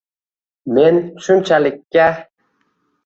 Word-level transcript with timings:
Men 0.77 0.97
shunchalikka 1.25 2.09